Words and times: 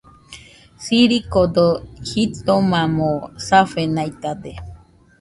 Sirikodo 0.85 1.67
jitomamo 2.07 3.09
safenaitade. 3.47 4.51